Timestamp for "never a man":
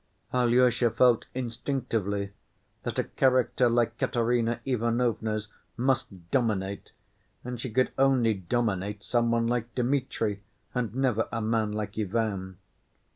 10.95-11.71